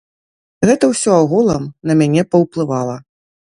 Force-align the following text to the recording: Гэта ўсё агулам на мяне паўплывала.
Гэта 0.69 0.85
ўсё 0.91 1.11
агулам 1.17 1.69
на 1.91 1.99
мяне 2.01 2.27
паўплывала. 2.35 2.99